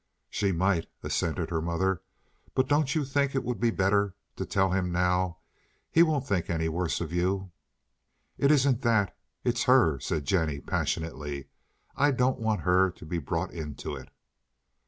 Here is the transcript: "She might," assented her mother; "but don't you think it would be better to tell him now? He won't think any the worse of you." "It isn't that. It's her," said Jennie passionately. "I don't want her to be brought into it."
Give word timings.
"She 0.31 0.51
might," 0.51 0.87
assented 1.03 1.51
her 1.51 1.61
mother; 1.61 2.01
"but 2.55 2.67
don't 2.67 2.95
you 2.95 3.05
think 3.05 3.35
it 3.35 3.43
would 3.43 3.59
be 3.59 3.69
better 3.69 4.15
to 4.35 4.47
tell 4.47 4.71
him 4.71 4.91
now? 4.91 5.37
He 5.91 6.01
won't 6.01 6.27
think 6.27 6.49
any 6.49 6.63
the 6.63 6.71
worse 6.71 7.01
of 7.01 7.13
you." 7.13 7.51
"It 8.35 8.49
isn't 8.49 8.81
that. 8.81 9.15
It's 9.43 9.65
her," 9.65 9.99
said 9.99 10.25
Jennie 10.25 10.59
passionately. 10.59 11.49
"I 11.95 12.09
don't 12.09 12.39
want 12.39 12.61
her 12.61 12.89
to 12.89 13.05
be 13.05 13.19
brought 13.19 13.53
into 13.53 13.95
it." 13.95 14.09